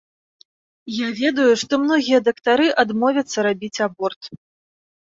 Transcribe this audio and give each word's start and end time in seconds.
Я 0.99 1.09
ведаю, 1.19 1.45
што 1.65 1.73
многія 1.83 2.19
дактары 2.31 2.67
адмовяцца 2.87 3.37
рабіць 3.51 3.75
аборт. 3.89 4.23